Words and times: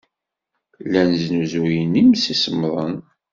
Llan 0.83 1.11
snuzuyen 1.23 1.93
imsisemḍen. 2.01 2.95